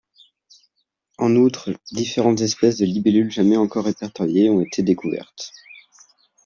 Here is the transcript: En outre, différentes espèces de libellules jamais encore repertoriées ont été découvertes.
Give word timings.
En 1.19 1.35
outre, 1.35 1.69
différentes 1.91 2.41
espèces 2.41 2.77
de 2.79 2.85
libellules 2.87 3.29
jamais 3.29 3.55
encore 3.55 3.85
repertoriées 3.85 4.49
ont 4.49 4.61
été 4.61 4.81
découvertes. 4.81 5.51